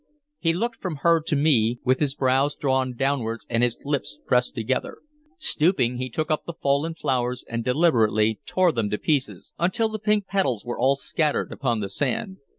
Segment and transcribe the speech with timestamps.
[0.39, 4.55] He looked from her to me, with his brows drawn downwards and his lips pressed
[4.55, 4.97] together.
[5.37, 9.99] Stooping, he took up the fallen flowers and deliberately tore them to pieces, until the
[9.99, 12.37] pink petals were all scattered upon the sand.